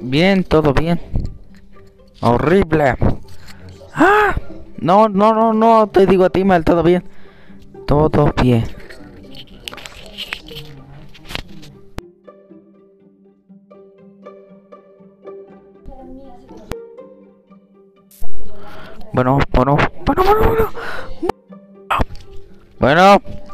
[0.00, 1.00] Bien, todo bien.
[2.20, 2.96] Horrible.
[3.94, 4.34] ¡Ah!
[4.78, 7.02] No, no, no, no, te digo a ti mal, todo bien.
[7.86, 8.64] Todo bien.
[19.12, 20.70] Bueno, bueno, bueno, bueno, bueno.
[22.78, 23.45] Bueno.